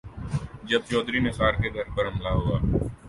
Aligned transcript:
جب 0.69 0.81
چوہدری 0.89 1.19
نثار 1.19 1.53
کے 1.61 1.69
گھر 1.73 1.87
پر 1.95 2.05
حملہ 2.07 2.29
ہوا۔ 2.29 2.57